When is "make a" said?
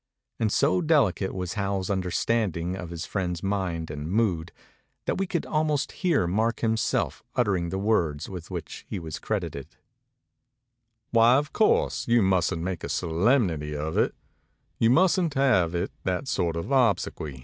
12.63-12.89